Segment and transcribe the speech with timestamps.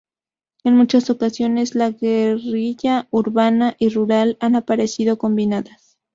[0.63, 5.99] En muchas ocasiones, la guerrilla urbana y rural han aparecido combinadas.